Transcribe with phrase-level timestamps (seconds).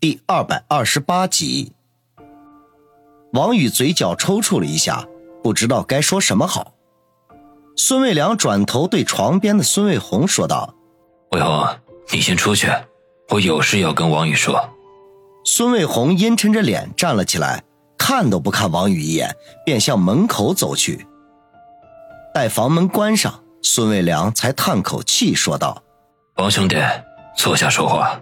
[0.00, 1.72] 第二百二十八集。
[3.32, 5.04] 王宇嘴角抽搐了一下，
[5.42, 6.74] 不知道该说什么好。
[7.76, 10.72] 孙卫良转头对床边的孙卫红说道
[11.32, 11.66] ：“卫红，
[12.12, 12.68] 你先出去，
[13.30, 14.70] 我有事要跟王宇说。”
[15.44, 17.64] 孙卫红阴沉着脸站了起来，
[17.98, 19.34] 看都不看王宇一眼，
[19.66, 21.04] 便向门口走去。
[22.32, 25.82] 待房门关上，孙卫良才叹口气说道
[26.38, 26.76] ：“王兄弟，
[27.36, 28.20] 坐下说话。”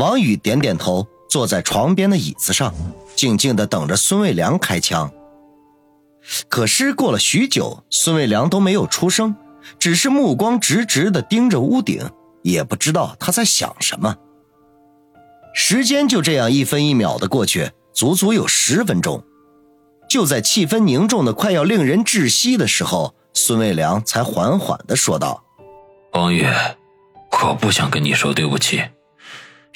[0.00, 2.72] 王宇点点头，坐在床边的椅子上，
[3.14, 5.12] 静静的等着孙卫良开枪。
[6.48, 9.36] 可是过了许久，孙卫良都没有出声，
[9.78, 12.08] 只是目光直直的盯着屋顶，
[12.42, 14.16] 也不知道他在想什么。
[15.52, 19.22] 时间就这样一分一秒的过去，足足有十分钟。
[20.08, 25.44] 就在气氛凝重的快要令人窒息的时候，孙卫良才缓缓的说道
[26.14, 26.46] ：“王宇，
[27.42, 28.82] 我不想跟你说对不起。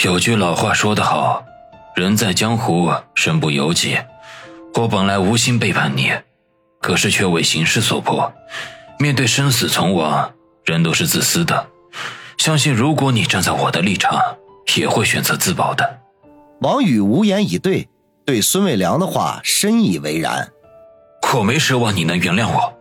[0.02, 1.44] 有句老话说得好，
[1.94, 3.98] 人在江湖，身不由己。
[4.74, 6.12] 我本来无心背叛你。”
[6.82, 8.30] 可是却为形势所迫，
[8.98, 10.34] 面对生死存亡，
[10.66, 11.66] 人都是自私的。
[12.36, 14.20] 相信如果你站在我的立场，
[14.76, 16.00] 也会选择自保的。
[16.60, 17.88] 王宇无言以对，
[18.26, 20.52] 对孙卫良的话深以为然。
[21.34, 22.74] 我没奢望你能原谅我，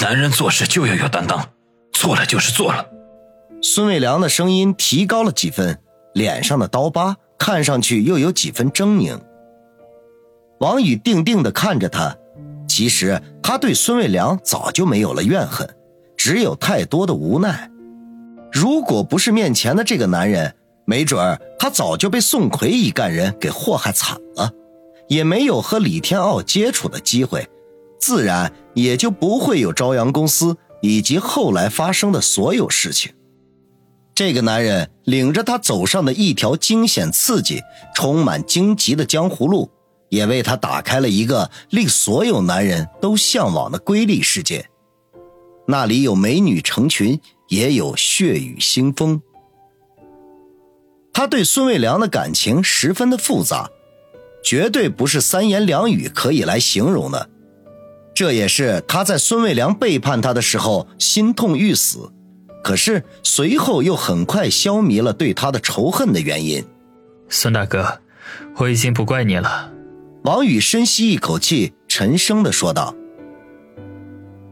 [0.00, 1.50] 男人做事就要有担当，
[1.92, 2.86] 做了就是做了。
[3.62, 5.82] 孙卫良的声音提高了几分，
[6.14, 9.18] 脸上的刀疤看上去又有几分狰狞。
[10.58, 12.16] 王宇定定地看着他。
[12.68, 15.68] 其实他对孙卫良早就没有了怨恨，
[16.16, 17.68] 只有太多的无奈。
[18.52, 24.50] 如果不是面前的这个男人，没准儿他早就被宋奎一干人给祸害惨了，
[25.08, 27.48] 也没有和李天傲接触的机会，
[27.98, 33.12] 自然也就不会有朝阳公司以及后来发生的所有事情。
[34.20, 37.62] 这个男人领着他走上的一条惊险刺激、
[37.94, 39.70] 充满荆棘的江湖路。
[40.10, 44.68] 也为他打开了一个令所有男人都向往的瑰丽世界，
[45.66, 49.22] 那里有美女成群，也有血雨腥风。
[51.14, 53.70] 他对孙卫良的感情十分的复杂，
[54.44, 57.30] 绝对不是三言两语可以来形容的。
[58.12, 62.12] 这也是他在孙卫良背叛他的时候心痛欲死，
[62.62, 66.64] 可是随后又很快消弭了对他的仇恨的原因。
[67.28, 68.00] 孙大哥，
[68.56, 69.72] 我已经不怪你了。
[70.24, 72.94] 王宇深吸一口气，沉声的说道。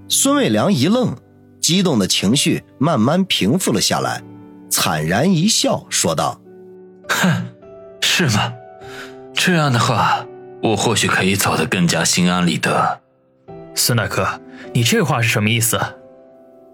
[0.08, 1.14] 孙卫良一愣，
[1.60, 4.22] 激动的情绪慢慢平复了下来，
[4.70, 6.40] 惨然一笑，说道
[7.10, 7.46] ：“哼，
[8.00, 8.54] 是吗？
[9.34, 10.24] 这样的话，
[10.62, 13.00] 我或许可以走得更加心安理得。”
[13.76, 14.40] 孙大哥，
[14.72, 15.78] 你这话是什么意思？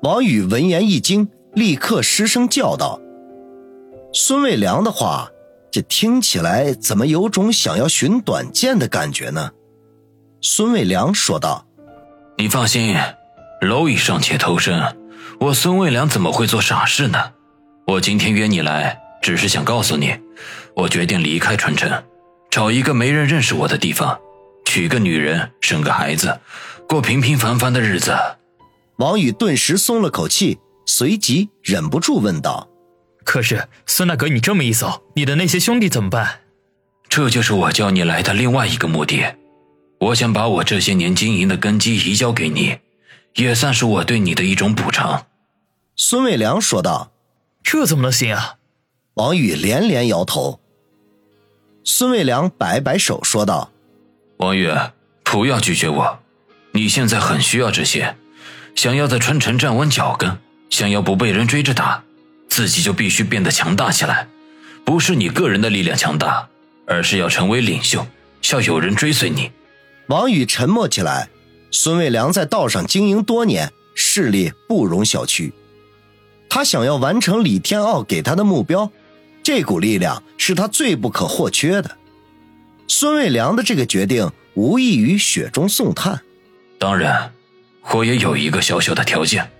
[0.04, 3.00] 王宇闻言一惊，立刻失声叫道
[4.12, 5.30] ：“孙卫良的话。”
[5.72, 9.50] 这听起来怎么有种想要寻短见的感觉呢？
[10.42, 11.66] 孙卫良说道
[12.36, 12.96] ：“你放心，
[13.62, 14.94] 蝼蚁尚且偷生，
[15.40, 17.32] 我孙卫良怎么会做傻事呢？
[17.86, 20.14] 我今天约你来，只是想告诉你，
[20.76, 21.90] 我决定离开春城，
[22.50, 24.18] 找一个没人认识我的地方，
[24.66, 26.38] 娶个女人，生个孩子，
[26.86, 28.14] 过平平凡凡的日子。”
[28.96, 32.68] 王宇顿时松了口气，随即忍不住问道。
[33.24, 36.40] 可是孙大哥，你这么一走，你的那些兄弟怎么办？
[37.08, 39.36] 这就是我叫你来的另外一个目的。
[40.00, 42.78] 我想把我这些年经营的根基移交给你，
[43.34, 45.26] 也算是我对你的一种补偿。”
[45.96, 47.12] 孙卫良说道。
[47.64, 48.56] “这怎么能行啊？”
[49.14, 50.60] 王宇连连摇头。
[51.82, 53.70] 孙卫良摆摆手说道
[54.38, 54.70] ：“王宇，
[55.22, 56.18] 不要拒绝我。
[56.72, 58.16] 你现在很需要这些，
[58.74, 60.38] 想要在春城站稳脚跟，
[60.70, 62.02] 想要不被人追着打。”
[62.46, 64.28] 自己就必须变得强大起来，
[64.84, 66.48] 不是你个人的力量强大，
[66.86, 68.06] 而是要成为领袖，
[68.52, 69.50] 要有人追随你。
[70.06, 71.28] 王宇沉默起来。
[71.72, 75.50] 孙卫良在道上经营多年，势力不容小觑。
[76.48, 78.92] 他想要完成李天傲给他的目标，
[79.42, 81.96] 这股力量是他最不可或缺的。
[82.86, 86.20] 孙卫良的这个决定无异于雪中送炭。
[86.78, 87.32] 当然，
[87.92, 89.50] 我也有一个小小的条件。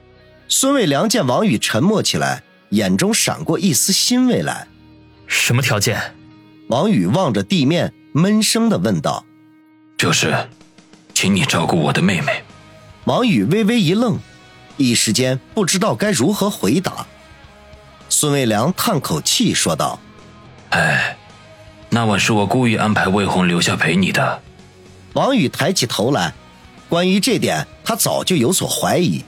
[0.49, 2.43] 孙卫良见王宇沉默起来。
[2.71, 4.67] 眼中闪过一丝欣慰来，
[5.29, 6.17] 什么条件？
[6.67, 9.25] 王宇望着地面，闷声的问道
[9.97, 10.49] ：“就是，
[11.13, 12.43] 请你照顾我的妹妹。”
[13.05, 14.19] 王宇微微一愣，
[14.77, 17.07] 一时间不知道该如何回答。
[18.09, 20.01] 孙卫良叹口气说道
[20.71, 21.17] ：“哎，
[21.91, 24.43] 那晚是我故意安排魏红留下陪你的。”
[25.15, 26.35] 王宇抬起头来，
[26.95, 29.25] 关于这点，他早就有所怀疑，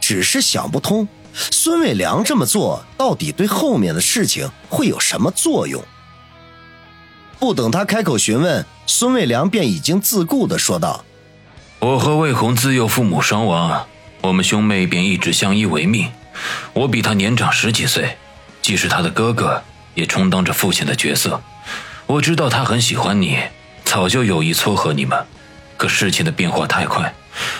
[0.00, 1.08] 只是想不通。
[1.34, 5.82] 孙卫良这么做，到底对后面的事情会有什么作用？
[7.40, 11.04] 不等他开口询问，孙卫良便已经自顾地说道
[11.80, 13.84] ：“我和魏红自幼父母双亡，
[14.20, 16.08] 我们兄妹便一直相依为命。
[16.72, 18.16] 我比他年长十几岁，
[18.62, 19.60] 既是他的哥哥，
[19.96, 21.42] 也充当着父亲的角色。
[22.06, 23.36] 我知道他很喜欢你，
[23.84, 25.18] 早就有意撮合你们。
[25.82, 27.12] 可事情的变化太快，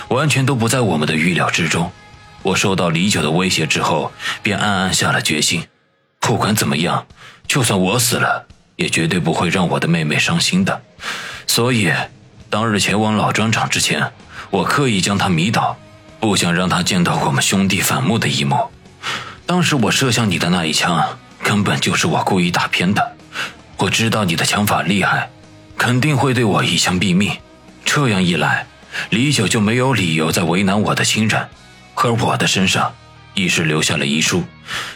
[0.07, 1.91] 完全都不在我们的预料之中。
[2.41, 5.67] 我受到李九的威胁之后，便暗暗下了决心，
[6.21, 7.05] 不管怎么样，
[7.49, 8.47] 就算我死了。”
[8.77, 10.81] 也绝对不会让我的妹妹伤心的，
[11.45, 11.91] 所以
[12.49, 14.11] 当日前往老砖厂之前，
[14.49, 15.77] 我刻意将她迷倒，
[16.21, 18.71] 不想让她见到我们兄弟反目的一幕。
[19.45, 23.15] 当时我射向你的那一枪，根本就是我故意打偏的。
[23.77, 25.29] 我知道你的枪法厉害，
[25.77, 27.37] 肯定会对我一枪毙命。
[27.95, 28.65] 这样一来，
[29.11, 31.47] 李九就没有理由再为难我的亲人，
[31.93, 32.91] 而我的身上
[33.35, 34.45] 亦是留下了遗书，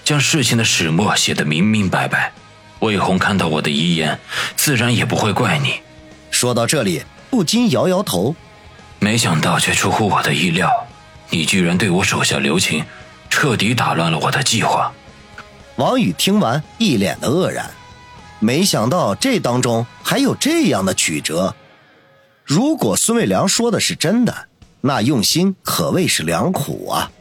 [0.03, 2.33] 将事情的始末写得明明白白。
[2.79, 4.19] 魏红看到我的遗言，
[4.55, 5.75] 自然也不会怪你。
[6.31, 8.35] 说到这里，不禁摇摇头。
[8.97, 10.67] 没想到却出乎我的意料，
[11.29, 12.83] 你居然对我手下留情，
[13.29, 14.91] 彻底打乱了我的计划。
[15.75, 17.69] 王宇听完，一脸的愕然，
[18.39, 21.53] 没想到这当中还有这样的曲折。
[22.47, 24.47] 如果孙卫良说的是真的，
[24.79, 27.11] 那用心可谓是良苦啊。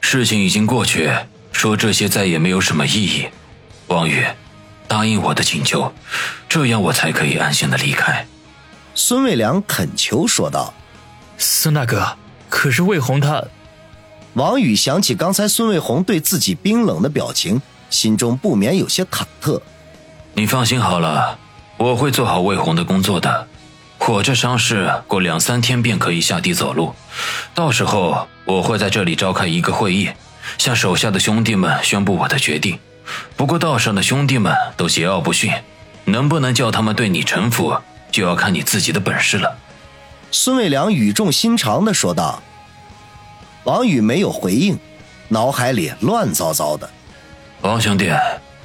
[0.00, 1.12] 事情已经过去，
[1.52, 3.28] 说这些再也没有什么意义。
[3.86, 4.26] 王宇。
[4.88, 5.90] 答应我的请求，
[6.50, 8.26] 这样我才可以安心的离开。”
[8.94, 10.74] 孙卫良恳求说道。
[11.38, 12.18] “孙大哥，
[12.50, 13.42] 可是魏红他……”
[14.34, 19.62] 王宇想起刚才孙卫红对自己冰冷的表情，心中不免有些忐忑。
[20.34, 21.38] “你放心好了，
[21.78, 23.48] 我会做好魏红的工作的。
[24.08, 26.94] 我这伤势过两三天便可以下地走路，
[27.54, 30.10] 到时候我会在这里召开一个会议，
[30.58, 32.78] 向手下的兄弟们宣布我的决定。”
[33.36, 35.52] 不过道上的兄弟们都桀骜不驯，
[36.04, 37.76] 能不能叫他们对你臣服，
[38.10, 39.56] 就要看你自己的本事了。”
[40.30, 42.42] 孙卫良语重心长的说道。
[43.64, 44.78] 王宇没有回应，
[45.28, 46.90] 脑海里乱糟糟的。
[47.62, 48.12] 王兄弟，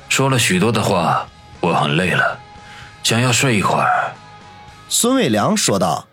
[0.10, 1.28] 说了许多的话，
[1.60, 2.40] 我很累了，
[3.04, 4.12] 想要睡一会儿。”
[4.89, 6.07] 孙卫良说道。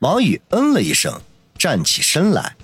[0.00, 1.20] 王宇嗯了一声，
[1.56, 2.56] 站起身来。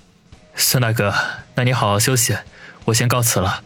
[0.55, 1.13] 孙大哥，
[1.55, 2.37] 那你好好休息，
[2.85, 3.63] 我先告辞了。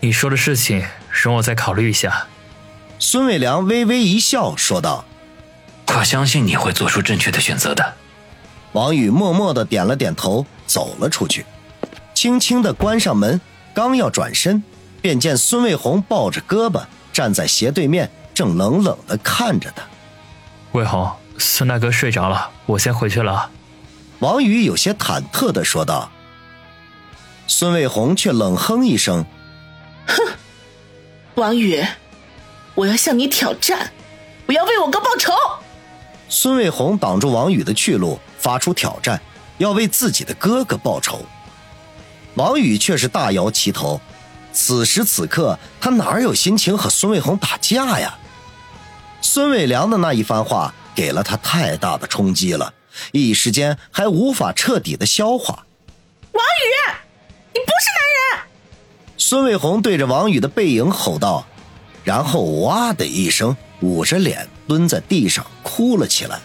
[0.00, 2.28] 你说的事情，容我再考虑一下。
[2.98, 5.04] 孙伟良微微一笑，说道
[5.96, 7.94] ：“我相信你会做出正确的选择的。”
[8.72, 11.44] 王宇默默的点了点头，走了出去，
[12.14, 13.40] 轻轻的关上门。
[13.74, 14.62] 刚要转身，
[15.00, 19.82] 便见孙卫红抱着胳膊站在斜对面，正冷冷的看着他。
[20.72, 23.50] 卫红，孙大哥睡着了，我先回去了。
[24.20, 26.08] 王宇有些忐忑的说道。
[27.48, 29.24] 孙卫红却冷哼一声。
[30.06, 30.22] 哼，
[31.34, 31.84] 王宇，
[32.76, 33.90] 我要向你挑战，
[34.46, 35.32] 我要为我哥报仇。
[36.28, 39.20] 孙卫红挡住王宇的去路，发出挑战，
[39.58, 41.26] 要为自己的哥哥报仇。
[42.34, 44.00] 王宇却是大摇其头，
[44.52, 48.16] 此时此刻他哪有心情和孙卫红打架呀？
[49.20, 52.72] 孙伟良的那一番话给了他太大的冲击了，
[53.12, 55.66] 一时间还无法彻底的消化。
[56.32, 56.92] 王宇，
[57.52, 58.46] 你不是男人！
[59.16, 61.46] 孙伟红对着王宇的背影吼道，
[62.02, 66.40] 然后哇的一声，捂着脸蹲在地上哭了起来。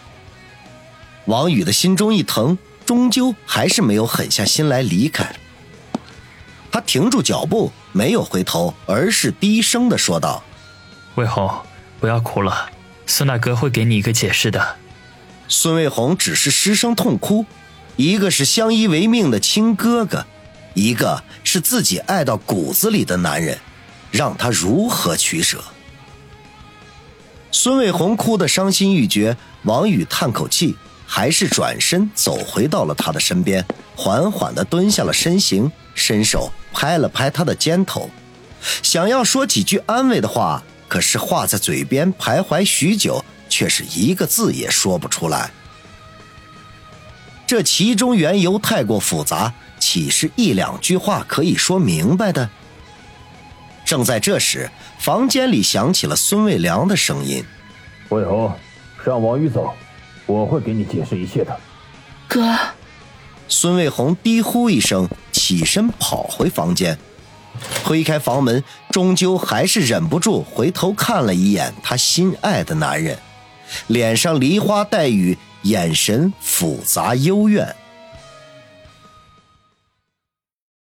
[1.25, 5.35] 王宇的心中一疼，终究还是没有狠下心来离开。
[6.71, 10.43] 他停住脚步，没有回头，而是低声的说道
[11.15, 11.49] ：“卫红，
[12.05, 12.69] 不要哭了，
[13.07, 14.75] 孙大哥会给你一个解释的。”
[15.49, 17.47] 孙卫红只是失声痛哭，
[17.95, 20.23] 一个是相依为命的亲哥哥。
[20.75, 23.57] 一个是自己爱到骨子里的男人，
[24.11, 25.63] 让他如何取舍？
[27.51, 30.75] 孙卫红哭得伤心欲绝，王宇叹口气，
[31.07, 38.11] 还是转身走回到了他的身边，缓缓地蹲下了身形，伸手拍了拍他的肩头，
[38.83, 45.51] 想要说几句安慰的话，可是话在嘴边徘徊许久，却是一个字也说不出来。
[47.47, 49.53] 这其中缘由太过复杂。
[49.77, 52.49] 岂是一两句话可以说明白的？
[53.85, 57.43] 正在这时，房间里响起了孙卫良的声音
[58.09, 58.51] ：“魏红，
[59.03, 59.75] 让王宇走，
[60.25, 61.55] 我会给你解释一切的。”
[62.27, 62.57] 哥，
[63.47, 66.97] 孙卫红低呼一声，起身跑回房间，
[67.85, 73.15] 推开房门，终究还是忍不住回头看了一眼他心爱的男人，
[73.85, 77.75] 脸上梨花带雨，眼神复杂幽怨。